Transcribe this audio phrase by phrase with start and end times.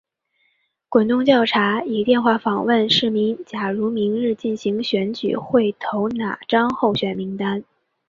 [0.89, 7.63] 滚动调查以电话访问市民假如明日进行选举会投哪张候选名单。